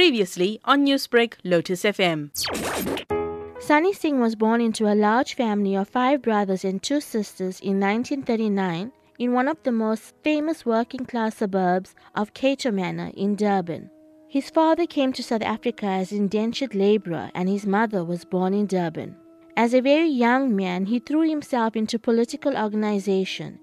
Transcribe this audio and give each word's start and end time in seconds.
Previously 0.00 0.58
on 0.64 0.86
Newsbreak, 0.86 1.34
Lotus 1.44 1.82
FM. 1.82 2.30
Sunny 3.60 3.92
Singh 3.92 4.18
was 4.18 4.34
born 4.34 4.62
into 4.62 4.90
a 4.90 4.96
large 4.96 5.34
family 5.34 5.74
of 5.76 5.90
five 5.90 6.22
brothers 6.22 6.64
and 6.64 6.82
two 6.82 7.02
sisters 7.02 7.60
in 7.60 7.78
1939 7.78 8.92
in 9.18 9.32
one 9.34 9.46
of 9.46 9.62
the 9.62 9.70
most 9.70 10.14
famous 10.24 10.64
working 10.64 11.04
class 11.04 11.36
suburbs 11.36 11.94
of 12.14 12.32
Cato 12.32 12.70
Manor 12.70 13.10
in 13.14 13.36
Durban. 13.36 13.90
His 14.26 14.48
father 14.48 14.86
came 14.86 15.12
to 15.12 15.22
South 15.22 15.42
Africa 15.42 15.84
as 15.84 16.12
indentured 16.12 16.74
laborer 16.74 17.30
and 17.34 17.46
his 17.46 17.66
mother 17.66 18.02
was 18.02 18.24
born 18.24 18.54
in 18.54 18.64
Durban. 18.64 19.14
As 19.54 19.74
a 19.74 19.82
very 19.82 20.08
young 20.08 20.56
man, 20.56 20.86
he 20.86 20.98
threw 20.98 21.28
himself 21.28 21.76
into 21.76 21.98
political 21.98 22.56
organization. 22.56 23.60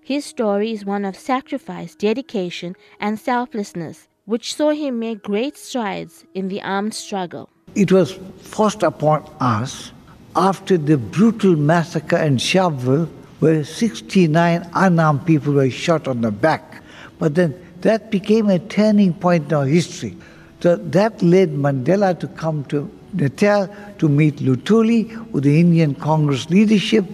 His 0.00 0.24
story 0.24 0.70
is 0.70 0.84
one 0.84 1.04
of 1.04 1.16
sacrifice, 1.16 1.96
dedication, 1.96 2.76
and 3.00 3.18
selflessness, 3.18 4.06
which 4.30 4.54
saw 4.54 4.70
him 4.70 5.00
make 5.00 5.24
great 5.24 5.56
strides 5.56 6.24
in 6.34 6.46
the 6.46 6.62
armed 6.62 6.94
struggle. 6.94 7.48
It 7.74 7.90
was 7.90 8.12
forced 8.42 8.84
upon 8.84 9.28
us 9.40 9.90
after 10.36 10.78
the 10.78 10.96
brutal 10.98 11.56
massacre 11.56 12.16
in 12.16 12.36
Sharpeville, 12.36 13.08
where 13.40 13.64
69 13.64 14.70
unarmed 14.74 15.26
people 15.26 15.54
were 15.54 15.68
shot 15.68 16.06
on 16.06 16.20
the 16.20 16.30
back. 16.30 16.80
But 17.18 17.34
then 17.34 17.60
that 17.80 18.12
became 18.12 18.48
a 18.48 18.60
turning 18.60 19.14
point 19.14 19.48
in 19.48 19.54
our 19.54 19.66
history. 19.66 20.16
So 20.60 20.76
that 20.76 21.20
led 21.22 21.50
Mandela 21.50 22.16
to 22.20 22.28
come 22.28 22.62
to 22.66 22.88
Natal 23.12 23.68
to 23.98 24.08
meet 24.08 24.36
Luthuli 24.36 25.28
with 25.32 25.42
the 25.42 25.58
Indian 25.58 25.96
Congress 25.96 26.48
leadership. 26.50 27.04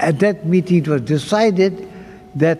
At 0.00 0.18
that 0.18 0.44
meeting, 0.44 0.78
it 0.78 0.88
was 0.88 1.02
decided 1.02 1.88
that 2.34 2.58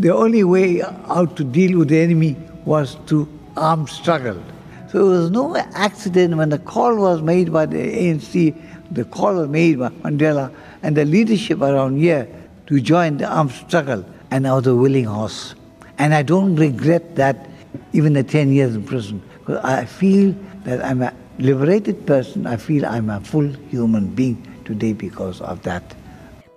the 0.00 0.14
only 0.14 0.44
way 0.44 0.82
out 0.82 1.36
to 1.38 1.42
deal 1.42 1.80
with 1.80 1.88
the 1.88 1.98
enemy 1.98 2.36
was 2.64 2.94
to 3.06 3.26
armed 3.56 3.88
struggle. 3.88 4.42
So 4.90 5.06
it 5.06 5.08
was 5.08 5.30
no 5.30 5.56
accident 5.56 6.36
when 6.36 6.48
the 6.48 6.58
call 6.58 6.96
was 6.96 7.22
made 7.22 7.52
by 7.52 7.66
the 7.66 7.78
ANC, 7.78 8.56
the 8.90 9.04
call 9.04 9.34
was 9.36 9.48
made 9.48 9.78
by 9.78 9.88
Mandela 9.88 10.52
and 10.82 10.96
the 10.96 11.04
leadership 11.04 11.60
around 11.60 11.98
here 11.98 12.28
to 12.66 12.80
join 12.80 13.18
the 13.18 13.26
armed 13.26 13.52
struggle, 13.52 14.04
and 14.30 14.46
I 14.46 14.54
was 14.54 14.66
a 14.66 14.74
willing 14.74 15.04
horse. 15.04 15.54
And 15.98 16.14
I 16.14 16.22
don't 16.22 16.56
regret 16.56 17.16
that 17.16 17.48
even 17.92 18.14
the 18.14 18.24
10 18.24 18.52
years 18.52 18.74
in 18.74 18.82
prison, 18.82 19.22
because 19.38 19.62
I 19.64 19.84
feel 19.84 20.34
that 20.64 20.84
I'm 20.84 21.02
a 21.02 21.12
liberated 21.38 22.06
person. 22.06 22.46
I 22.46 22.56
feel 22.56 22.86
I'm 22.86 23.10
a 23.10 23.20
full 23.20 23.48
human 23.70 24.08
being 24.08 24.46
today 24.64 24.92
because 24.92 25.40
of 25.40 25.62
that. 25.62 25.94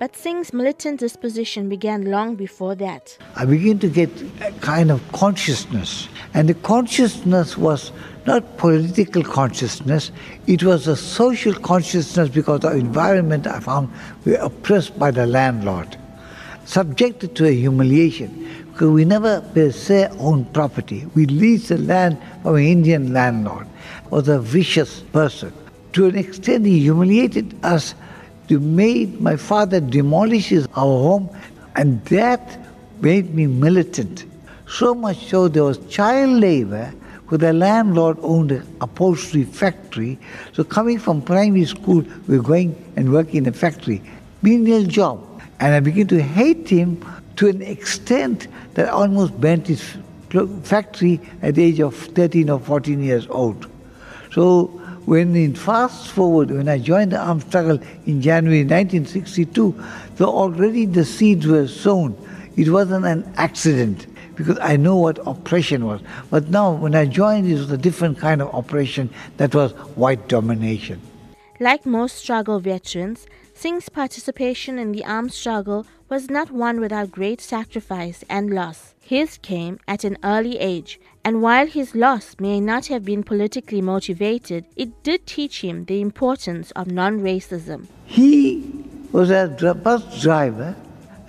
But 0.03 0.17
Singh's 0.17 0.51
militant 0.51 0.99
disposition 0.99 1.69
began 1.69 2.11
long 2.11 2.35
before 2.35 2.75
that. 2.75 3.17
I 3.37 3.45
began 3.45 3.79
to 3.79 3.87
get 3.87 4.09
a 4.41 4.51
kind 4.59 4.91
of 4.91 4.99
consciousness. 5.13 6.09
And 6.33 6.49
the 6.49 6.55
consciousness 6.55 7.57
was 7.57 7.93
not 8.25 8.57
political 8.57 9.23
consciousness, 9.23 10.11
it 10.45 10.61
was 10.61 10.87
a 10.87 10.97
social 10.97 11.53
consciousness 11.53 12.27
because 12.27 12.59
the 12.59 12.71
environment 12.71 13.47
I 13.47 13.61
found 13.61 13.93
we 14.25 14.33
were 14.33 14.39
oppressed 14.39 14.99
by 14.99 15.09
the 15.11 15.25
landlord, 15.25 15.95
subjected 16.65 17.37
to 17.37 17.45
a 17.45 17.55
humiliation. 17.55 18.65
Because 18.73 18.89
we 18.89 19.05
never 19.05 19.39
per 19.53 19.71
se 19.71 20.09
own 20.19 20.43
property. 20.51 21.07
We 21.15 21.27
leased 21.27 21.69
the 21.69 21.77
land 21.77 22.21
from 22.41 22.55
an 22.57 22.63
Indian 22.63 23.13
landlord, 23.13 23.67
was 24.09 24.27
a 24.27 24.41
vicious 24.41 24.99
person. 25.13 25.53
To 25.93 26.07
an 26.07 26.17
extent, 26.17 26.65
he 26.65 26.79
humiliated 26.79 27.55
us 27.63 27.95
to 28.53 28.59
made 28.59 29.19
my 29.19 29.35
father 29.35 29.79
demolishes 29.79 30.67
our 30.75 30.97
home, 31.07 31.29
and 31.75 32.05
that 32.05 32.59
made 33.01 33.33
me 33.33 33.47
militant. 33.47 34.25
So 34.67 34.93
much 34.93 35.27
so 35.27 35.47
there 35.47 35.63
was 35.63 35.79
child 35.87 36.39
labor, 36.39 36.93
because 37.23 37.39
the 37.39 37.53
landlord 37.53 38.17
owned 38.21 38.51
an 38.51 38.77
upholstery 38.79 39.43
factory. 39.43 40.19
So 40.51 40.63
coming 40.63 40.99
from 40.99 41.23
primary 41.23 41.65
school, 41.65 42.05
we 42.27 42.37
were 42.37 42.43
going 42.43 42.75
and 42.95 43.11
working 43.11 43.37
in 43.37 43.47
a 43.47 43.51
factory, 43.51 44.03
menial 44.43 44.83
job. 44.83 45.25
And 45.59 45.73
I 45.73 45.79
began 45.79 46.07
to 46.09 46.21
hate 46.21 46.69
him 46.69 47.03
to 47.37 47.47
an 47.47 47.63
extent 47.63 48.47
that 48.75 48.89
I 48.89 48.91
almost 48.91 49.39
burnt 49.41 49.65
his 49.65 49.97
factory 50.61 51.19
at 51.41 51.55
the 51.55 51.63
age 51.63 51.79
of 51.79 51.95
13 51.95 52.51
or 52.51 52.59
14 52.59 53.01
years 53.01 53.25
old. 53.29 53.65
So 54.31 54.79
when 55.05 55.35
in 55.35 55.55
fast 55.55 56.09
forward, 56.09 56.51
when 56.51 56.69
I 56.69 56.79
joined 56.79 57.11
the 57.11 57.19
armed 57.19 57.43
struggle 57.43 57.79
in 58.05 58.21
January 58.21 58.63
1962, 58.63 59.75
so 60.17 60.25
already 60.25 60.85
the 60.85 61.05
seeds 61.05 61.45
were 61.45 61.67
sown. 61.67 62.15
It 62.55 62.69
wasn't 62.69 63.05
an 63.05 63.31
accident 63.37 64.07
because 64.35 64.57
I 64.59 64.77
know 64.77 64.95
what 64.95 65.19
oppression 65.25 65.85
was. 65.85 66.01
But 66.29 66.49
now 66.49 66.71
when 66.71 66.95
I 66.95 67.05
joined, 67.05 67.49
it 67.49 67.55
was 67.55 67.71
a 67.71 67.77
different 67.77 68.17
kind 68.17 68.41
of 68.41 68.53
oppression 68.53 69.09
that 69.37 69.53
was 69.53 69.71
white 69.95 70.27
domination. 70.27 71.01
Like 71.59 71.85
most 71.85 72.17
struggle 72.17 72.59
veterans, 72.59 73.25
Singh's 73.53 73.89
participation 73.89 74.79
in 74.79 74.91
the 74.91 75.05
armed 75.05 75.33
struggle 75.33 75.85
was 76.09 76.29
not 76.29 76.51
one 76.51 76.79
without 76.79 77.11
great 77.11 77.41
sacrifice 77.41 78.23
and 78.29 78.53
loss. 78.53 78.93
His 79.01 79.37
came 79.37 79.79
at 79.87 80.03
an 80.03 80.17
early 80.23 80.57
age, 80.59 80.99
and 81.23 81.41
while 81.41 81.67
his 81.67 81.95
loss 81.95 82.35
may 82.39 82.59
not 82.59 82.87
have 82.87 83.05
been 83.05 83.23
politically 83.23 83.81
motivated, 83.81 84.65
it 84.75 85.03
did 85.03 85.25
teach 85.25 85.61
him 85.61 85.85
the 85.85 86.01
importance 86.01 86.71
of 86.71 86.91
non 86.91 87.19
racism. 87.19 87.87
He 88.05 88.63
was 89.11 89.29
a 89.29 89.47
bus 89.81 90.21
driver, 90.21 90.75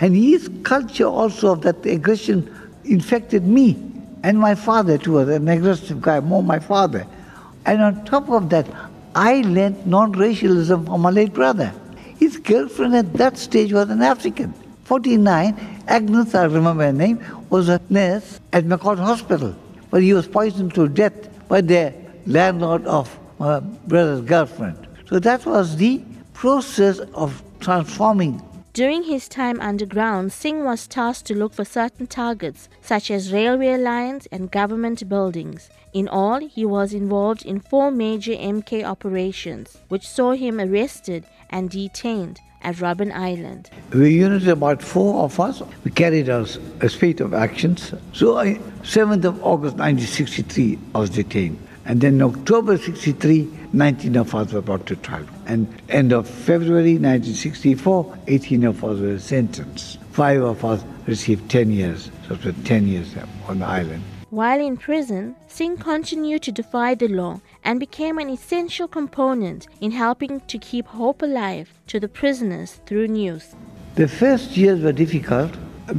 and 0.01 0.17
his 0.17 0.51
culture 0.62 1.06
also 1.06 1.53
of 1.53 1.62
that 1.62 1.85
aggression 1.87 2.51
infected 2.85 3.45
me 3.47 3.93
and 4.25 4.39
my 4.39 4.55
father 4.55 4.97
too, 4.97 5.12
was 5.12 5.29
an 5.29 5.47
aggressive 5.49 6.01
guy, 6.01 6.19
more 6.19 6.43
my 6.43 6.59
father. 6.59 7.06
And 7.67 7.83
on 7.83 8.06
top 8.06 8.31
of 8.31 8.49
that, 8.49 8.67
I 9.15 9.43
learned 9.43 9.87
non-racialism 9.87 10.87
from 10.87 11.03
my 11.03 11.11
late 11.11 11.35
brother. 11.35 11.75
His 12.19 12.36
girlfriend 12.36 12.94
at 12.94 13.12
that 13.14 13.38
stage 13.38 13.72
was 13.72 13.91
an 13.91 14.02
African. 14.02 14.54
49, 14.84 15.82
Agnes, 15.88 16.34
I 16.34 16.44
remember 16.44 16.84
her 16.84 16.92
name, 16.92 17.25
was 17.50 17.69
a 17.69 17.80
nurse 17.88 18.41
at 18.52 18.64
McCord 18.64 18.98
Hospital. 18.98 19.54
But 19.91 20.02
he 20.02 20.12
was 20.12 20.26
poisoned 20.26 20.75
to 20.75 20.88
death 20.88 21.48
by 21.48 21.60
the 21.60 21.94
landlord 22.26 22.86
of 22.86 23.16
my 23.38 23.60
brother's 23.60 24.20
girlfriend. 24.22 24.86
So 25.08 25.19
that 25.19 25.44
was 25.47 25.76
the 25.76 26.02
process 26.32 26.98
of 27.14 27.42
transforming 27.60 28.42
during 28.75 29.04
his 29.04 29.28
time 29.28 29.60
underground, 29.60 30.32
Singh 30.32 30.64
was 30.64 30.88
tasked 30.88 31.26
to 31.26 31.34
look 31.36 31.54
for 31.54 31.64
certain 31.64 32.08
targets, 32.08 32.69
such 32.82 33.08
as 33.08 33.32
railway 33.32 33.76
lines 33.76 34.26
and 34.32 34.50
government 34.50 35.08
buildings. 35.08 35.70
In 35.92 36.08
all, 36.08 36.41
he 36.41 36.64
was 36.66 36.92
involved 36.92 37.46
in 37.46 37.60
four 37.60 37.92
major 37.92 38.32
MK 38.32 38.82
operations, 38.82 39.78
which 39.86 40.08
saw 40.08 40.32
him 40.32 40.58
arrested 40.58 41.25
and 41.50 41.71
detained 41.71 42.41
at 42.62 42.77
Robben 42.77 43.12
Island. 43.12 43.71
We 43.93 44.15
unit 44.15 44.49
about 44.49 44.82
four 44.82 45.25
of 45.25 45.38
us. 45.38 45.62
We 45.84 45.91
carried 45.91 46.28
out 46.28 46.56
a 46.81 46.88
spate 46.88 47.21
of 47.21 47.34
actions. 47.34 47.93
So, 48.12 48.38
I, 48.38 48.55
7th 48.82 49.25
of 49.25 49.43
August 49.44 49.77
1963, 49.77 50.78
I 50.94 50.99
was 50.99 51.10
detained. 51.10 51.59
And 51.87 52.00
then 52.00 52.22
October 52.22 52.78
63, 52.78 53.47
19 53.75 54.16
of 54.16 54.34
us 54.34 54.53
were 54.53 54.62
brought 54.62 54.87
to 54.87 54.97
trial. 54.97 55.27
And 55.47 55.69
end 55.91 56.12
of 56.12 56.27
February 56.27 56.94
1964, 56.94 58.19
18 58.26 58.65
of 58.65 58.82
us 58.82 58.99
were 59.00 59.19
sentenced. 59.19 60.00
Five 60.12 60.43
of 60.43 60.65
us 60.65 60.82
received 61.06 61.50
10 61.50 61.71
years, 61.71 62.11
so 62.26 62.34
it 62.34 62.44
was 62.44 62.55
10 62.65 62.88
years 62.88 63.15
on 63.49 63.59
the 63.59 63.66
island. 63.66 64.03
While 64.31 64.61
in 64.61 64.76
prison, 64.76 65.37
Singh 65.47 65.76
continued 65.76 66.43
to 66.43 66.53
defy 66.53 66.94
the 66.94 67.09
law 67.09 67.41
and 67.64 67.80
became 67.80 68.19
an 68.19 68.28
essential 68.28 68.86
component 68.86 69.66
in 69.80 69.91
helping 69.91 70.41
to 70.41 70.58
keep 70.58 70.86
hope 70.86 71.22
alive 71.22 71.72
to 71.86 71.98
the 71.98 72.08
prisoners 72.08 72.80
through 72.86 73.08
news. 73.08 73.54
The 73.97 74.08
first 74.08 74.56
years 74.56 74.80
were 74.80 74.92
difficult. 74.92 75.52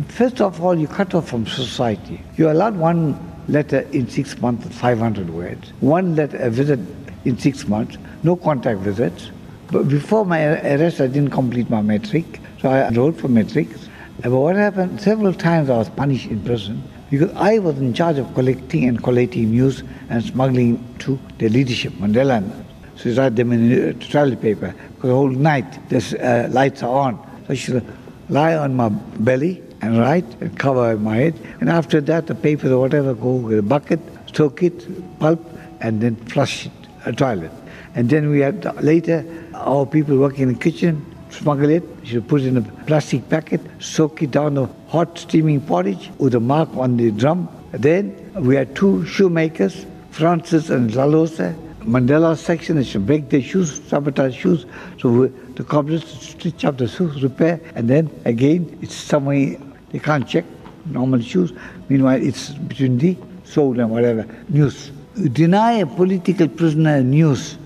First 0.07 0.41
of 0.41 0.61
all, 0.61 0.77
you 0.77 0.87
cut 0.87 1.13
off 1.13 1.29
from 1.29 1.45
society. 1.47 2.21
You're 2.37 2.51
allowed 2.51 2.77
one 2.77 3.17
letter 3.47 3.81
in 3.91 4.07
six 4.09 4.39
months, 4.39 4.67
500 4.77 5.29
words. 5.29 5.71
One 5.79 6.15
letter, 6.15 6.37
a 6.37 6.49
visit 6.49 6.79
in 7.25 7.37
six 7.37 7.67
months, 7.67 7.97
no 8.23 8.35
contact 8.35 8.79
visits. 8.79 9.31
But 9.71 9.87
before 9.89 10.25
my 10.25 10.43
arrest, 10.45 11.01
I 11.01 11.07
didn't 11.07 11.31
complete 11.31 11.69
my 11.69 11.81
matric, 11.81 12.39
so 12.61 12.69
I 12.69 12.89
wrote 12.89 13.17
for 13.17 13.27
matric. 13.27 13.69
But 14.21 14.31
what 14.31 14.55
happened, 14.55 15.01
several 15.01 15.33
times 15.33 15.69
I 15.69 15.77
was 15.77 15.89
punished 15.89 16.27
in 16.27 16.41
prison 16.43 16.83
because 17.17 17.33
I 17.37 17.59
was 17.59 17.77
in 17.77 17.93
charge 17.93 18.17
of 18.17 18.33
collecting 18.33 18.83
and 18.85 19.01
collating 19.01 19.51
news 19.51 19.83
and 20.09 20.21
smuggling 20.21 20.83
to 20.99 21.17
the 21.37 21.47
leadership, 21.47 21.93
Mandela. 21.93 22.43
So 22.97 23.09
you 23.09 23.15
write 23.15 23.37
them 23.37 23.53
in 23.53 23.97
toilet 23.99 24.41
paper 24.41 24.73
because 24.95 25.09
the 25.09 25.15
whole 25.15 25.29
night 25.29 25.89
the 25.89 25.99
uh, 26.19 26.49
lights 26.51 26.83
are 26.83 26.89
on. 26.89 27.43
So 27.47 27.53
should 27.53 27.85
lie 28.27 28.55
on 28.55 28.75
my 28.75 28.89
belly 28.89 29.63
and 29.81 29.97
write 29.97 30.25
and 30.41 30.59
cover 30.59 30.97
my 30.97 31.15
head. 31.15 31.39
And 31.61 31.69
after 31.69 32.01
that, 32.01 32.27
the 32.27 32.35
paper 32.35 32.69
or 32.69 32.81
whatever 32.81 33.13
go 33.13 33.35
with 33.35 33.59
a 33.59 33.63
bucket, 33.63 34.01
soak 34.33 34.63
it, 34.63 35.19
pulp, 35.19 35.39
and 35.79 36.01
then 36.01 36.17
flush 36.17 36.65
it, 36.65 36.71
a 37.05 37.13
toilet. 37.13 37.51
And 37.93 38.09
then 38.09 38.29
we 38.29 38.41
had 38.41 38.83
later 38.83 39.25
our 39.53 39.85
people 39.85 40.17
working 40.17 40.49
in 40.49 40.53
the 40.53 40.59
kitchen 40.59 41.14
smuggle 41.37 41.69
it, 41.69 41.83
you 42.03 42.21
put 42.21 42.41
it 42.41 42.47
in 42.47 42.57
a 42.57 42.61
plastic 42.85 43.27
packet, 43.29 43.61
soak 43.79 44.21
it 44.21 44.31
down 44.31 44.55
the 44.55 44.67
hot 44.87 45.17
steaming 45.17 45.61
porridge 45.61 46.09
with 46.17 46.35
a 46.35 46.39
mark 46.39 46.69
on 46.75 46.97
the 46.97 47.11
drum. 47.11 47.49
Then 47.71 48.31
we 48.35 48.55
had 48.55 48.75
two 48.75 49.05
shoemakers 49.05 49.85
Francis 50.11 50.69
and 50.69 50.89
Zalosa. 50.89 51.53
Mandela 51.81 52.37
section, 52.37 52.77
is 52.77 52.89
to 52.93 52.99
break 52.99 53.29
their 53.29 53.41
shoes, 53.41 53.81
sabotage 53.87 54.35
shoes. 54.35 54.65
So 54.97 55.27
the 55.27 55.63
communists 55.63 56.29
stitch 56.29 56.63
up 56.63 56.77
the 56.77 56.87
shoes, 56.87 57.21
repair, 57.21 57.59
and 57.75 57.89
then 57.89 58.09
again, 58.23 58.79
it's 58.81 58.95
somewhere 58.95 59.57
they 59.91 59.99
can't 59.99 60.27
check 60.27 60.45
normal 60.85 61.19
shoes. 61.19 61.51
Meanwhile, 61.89 62.23
it's 62.23 62.51
between 62.51 62.97
the 62.97 63.17
soul 63.43 63.79
and 63.79 63.89
whatever. 63.91 64.25
News. 64.49 64.91
You 65.15 65.29
deny 65.29 65.73
a 65.73 65.85
political 65.85 66.47
prisoner 66.47 67.03
news, 67.03 67.57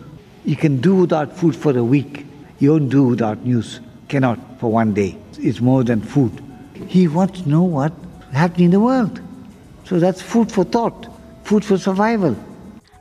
you 0.43 0.55
can 0.55 0.81
do 0.81 0.95
without 0.95 1.37
food 1.37 1.55
for 1.55 1.77
a 1.77 1.83
week. 1.83 2.25
You 2.59 2.77
don't 2.77 2.89
do 2.89 3.03
without 3.03 3.45
news. 3.45 3.79
Cannot 4.09 4.37
for 4.59 4.69
one 4.69 4.93
day. 4.93 5.15
It's 5.37 5.61
more 5.61 5.85
than 5.85 6.01
food. 6.01 6.43
He 6.87 7.07
wants 7.07 7.41
to 7.41 7.49
know 7.49 7.63
what 7.63 7.93
happening 8.33 8.65
in 8.65 8.71
the 8.71 8.79
world. 8.81 9.21
So 9.85 9.97
that's 9.97 10.21
food 10.21 10.51
for 10.51 10.65
thought, 10.65 11.07
food 11.43 11.63
for 11.63 11.77
survival. 11.77 12.35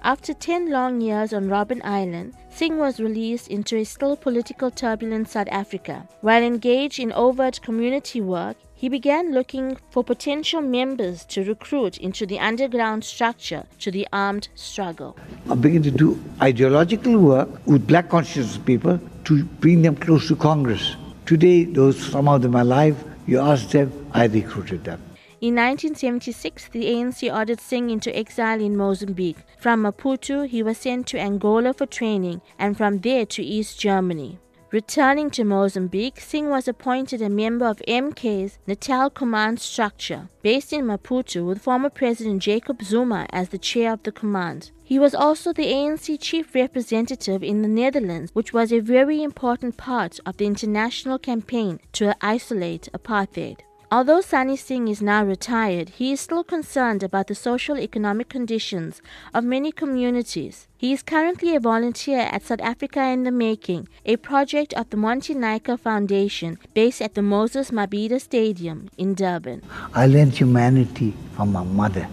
After 0.04 0.32
10 0.32 0.70
long 0.70 1.00
years 1.00 1.32
on 1.32 1.48
Robben 1.48 1.80
Island, 1.84 2.34
Singh 2.50 2.78
was 2.78 3.00
released 3.00 3.48
into 3.48 3.76
a 3.76 3.84
still 3.84 4.16
political 4.16 4.70
turbulent 4.70 5.28
South 5.28 5.48
Africa. 5.50 6.06
While 6.20 6.42
engaged 6.42 7.00
in 7.00 7.12
overt 7.12 7.60
community 7.60 8.20
work, 8.20 8.56
he 8.74 8.88
began 8.88 9.34
looking 9.34 9.76
for 9.90 10.04
potential 10.04 10.60
members 10.60 11.24
to 11.24 11.42
recruit 11.42 11.98
into 11.98 12.26
the 12.26 12.38
underground 12.38 13.04
structure 13.04 13.64
to 13.80 13.90
the 13.90 14.06
armed 14.12 14.48
struggle. 14.54 15.16
I 15.50 15.56
began 15.56 15.82
to 15.82 15.90
do 15.90 16.22
ideological 16.40 17.18
work 17.18 17.48
with 17.66 17.88
black 17.88 18.08
conscious 18.08 18.56
people 18.56 19.00
to 19.28 19.44
bring 19.44 19.82
them 19.82 19.94
close 19.94 20.26
to 20.26 20.34
Congress. 20.34 20.96
Today, 21.26 21.64
those 21.64 21.98
some 21.98 22.28
of 22.28 22.40
them 22.40 22.56
are 22.56 22.62
alive. 22.62 22.96
You 23.26 23.40
ask 23.40 23.68
them, 23.68 23.92
I 24.12 24.24
recruited 24.24 24.84
them. 24.84 25.02
In 25.42 25.54
1976, 25.54 26.70
the 26.70 26.86
ANC 26.86 27.32
ordered 27.32 27.60
Singh 27.60 27.90
into 27.90 28.16
exile 28.16 28.60
in 28.60 28.74
Mozambique. 28.74 29.36
From 29.58 29.82
Maputo, 29.82 30.48
he 30.48 30.62
was 30.62 30.78
sent 30.78 31.06
to 31.08 31.20
Angola 31.20 31.74
for 31.74 31.84
training 31.84 32.40
and 32.58 32.76
from 32.76 33.00
there 33.00 33.26
to 33.26 33.42
East 33.42 33.78
Germany. 33.78 34.38
Returning 34.70 35.30
to 35.30 35.44
Mozambique, 35.44 36.20
Singh 36.20 36.50
was 36.50 36.68
appointed 36.68 37.22
a 37.22 37.30
member 37.30 37.64
of 37.64 37.78
MK's 37.88 38.58
Natal 38.66 39.08
Command 39.08 39.60
structure, 39.60 40.28
based 40.42 40.74
in 40.74 40.84
Maputo 40.84 41.46
with 41.46 41.62
former 41.62 41.88
President 41.88 42.42
Jacob 42.42 42.82
Zuma 42.82 43.26
as 43.30 43.48
the 43.48 43.56
chair 43.56 43.94
of 43.94 44.02
the 44.02 44.12
command. 44.12 44.70
He 44.84 44.98
was 44.98 45.14
also 45.14 45.54
the 45.54 45.72
ANC 45.72 46.20
chief 46.20 46.54
representative 46.54 47.42
in 47.42 47.62
the 47.62 47.68
Netherlands, 47.68 48.30
which 48.34 48.52
was 48.52 48.70
a 48.70 48.80
very 48.80 49.22
important 49.22 49.78
part 49.78 50.20
of 50.26 50.36
the 50.36 50.44
international 50.44 51.18
campaign 51.18 51.80
to 51.92 52.14
isolate 52.20 52.90
apartheid. 52.92 53.60
Although 53.90 54.20
Sunny 54.20 54.56
Singh 54.56 54.86
is 54.88 55.00
now 55.00 55.24
retired, 55.24 55.88
he 55.88 56.12
is 56.12 56.20
still 56.20 56.44
concerned 56.44 57.02
about 57.02 57.26
the 57.26 57.34
social 57.34 57.78
economic 57.78 58.28
conditions 58.28 59.00
of 59.32 59.44
many 59.44 59.72
communities. 59.72 60.68
He 60.76 60.92
is 60.92 61.02
currently 61.02 61.56
a 61.56 61.60
volunteer 61.60 62.20
at 62.20 62.42
South 62.42 62.60
Africa 62.60 63.02
in 63.04 63.22
the 63.22 63.30
Making, 63.30 63.88
a 64.04 64.16
project 64.16 64.74
of 64.74 64.90
the 64.90 64.98
Monty 64.98 65.34
Naicker 65.34 65.80
Foundation 65.80 66.58
based 66.74 67.00
at 67.00 67.14
the 67.14 67.22
Moses 67.22 67.70
Mabhida 67.70 68.20
Stadium 68.20 68.90
in 68.98 69.14
Durban. 69.14 69.62
I 69.94 70.06
learned 70.06 70.34
humanity 70.34 71.14
from 71.34 71.52
my 71.52 71.64
mother. 71.64 72.06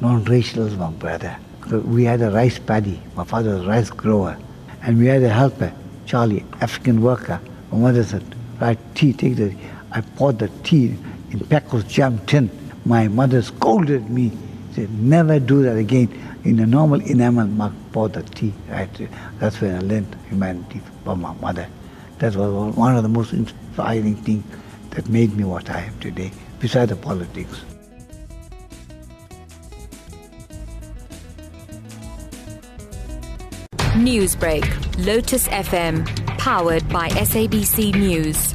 Non-racial 0.00 0.64
was 0.64 0.78
my 0.78 0.90
brother. 0.92 1.36
We 1.70 2.04
had 2.04 2.22
a 2.22 2.30
rice 2.30 2.58
paddy. 2.58 3.02
My 3.14 3.24
father 3.24 3.56
was 3.56 3.64
a 3.66 3.68
rice 3.68 3.90
grower. 3.90 4.38
And 4.80 4.98
we 4.98 5.04
had 5.04 5.22
a 5.22 5.28
helper, 5.28 5.74
Charlie, 6.06 6.46
African 6.62 7.02
worker. 7.02 7.38
My 7.70 7.78
mother 7.78 8.02
said, 8.02 8.24
right, 8.62 8.78
tea, 8.94 9.12
take 9.12 9.36
the... 9.36 9.54
I 9.90 10.02
poured 10.02 10.38
the 10.38 10.48
tea 10.64 10.96
in 11.30 11.40
Pecos 11.40 11.84
jam 11.84 12.18
tin. 12.26 12.50
My 12.84 13.08
mother 13.08 13.42
scolded 13.42 14.08
me, 14.10 14.32
said, 14.72 14.90
never 14.90 15.38
do 15.38 15.62
that 15.62 15.76
again. 15.76 16.08
In 16.44 16.60
a 16.60 16.66
normal 16.66 17.00
enamel 17.00 17.46
mug, 17.46 17.74
pour 17.92 18.08
the 18.08 18.22
tea. 18.22 18.54
Right? 18.68 18.88
That's 19.38 19.60
when 19.60 19.74
I 19.74 19.80
learned 19.80 20.16
humanity 20.28 20.80
from 21.04 21.20
my 21.20 21.34
mother. 21.34 21.68
That 22.18 22.36
was 22.36 22.76
one 22.76 22.96
of 22.96 23.02
the 23.02 23.08
most 23.08 23.32
inspiring 23.32 24.16
things 24.16 24.44
that 24.90 25.08
made 25.08 25.36
me 25.36 25.44
what 25.44 25.68
I 25.68 25.80
am 25.80 25.98
today, 26.00 26.30
besides 26.60 26.90
the 26.90 26.96
politics. 26.96 27.60
Newsbreak, 33.98 34.64
Lotus 35.04 35.48
FM, 35.48 36.06
powered 36.38 36.88
by 36.88 37.08
SABC 37.10 37.94
News. 37.96 38.54